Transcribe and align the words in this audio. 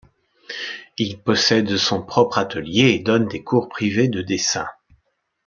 Il 0.97 1.19
possède 1.19 1.77
son 1.77 2.01
propre 2.01 2.39
atelier, 2.39 2.89
et 2.89 2.97
donne 2.97 3.27
des 3.27 3.43
cours 3.43 3.69
privés 3.69 4.07
de 4.07 4.23
dessin. 4.23 4.65